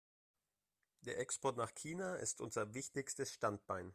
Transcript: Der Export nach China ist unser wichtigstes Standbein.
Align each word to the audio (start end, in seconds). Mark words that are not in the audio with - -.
Der 1.05 1.19
Export 1.19 1.57
nach 1.57 1.75
China 1.75 2.15
ist 2.15 2.41
unser 2.41 2.73
wichtigstes 2.73 3.31
Standbein. 3.33 3.89